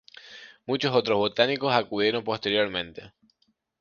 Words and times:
Muchos 0.65 0.95
otros 0.95 1.19
botánicos 1.19 1.71
acudieron 1.71 2.23
posteriormente. 2.23 3.13